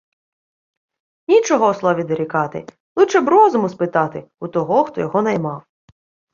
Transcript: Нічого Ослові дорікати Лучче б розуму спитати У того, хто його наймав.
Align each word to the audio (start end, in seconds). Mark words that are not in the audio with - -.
Нічого 1.27 1.65
Ослові 1.67 2.03
дорікати 2.03 2.65
Лучче 2.95 3.21
б 3.21 3.29
розуму 3.29 3.69
спитати 3.69 4.27
У 4.39 4.47
того, 4.47 4.83
хто 4.83 5.01
його 5.01 5.21
наймав. 5.21 5.63